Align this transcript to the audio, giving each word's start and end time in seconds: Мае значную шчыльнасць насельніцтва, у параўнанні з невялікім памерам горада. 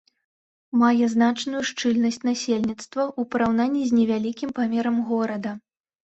Мае 0.83 1.05
значную 1.15 1.59
шчыльнасць 1.69 2.17
насельніцтва, 2.29 3.05
у 3.23 3.25
параўнанні 3.35 3.83
з 3.89 3.99
невялікім 3.99 4.55
памерам 4.61 4.97
горада. 5.11 5.51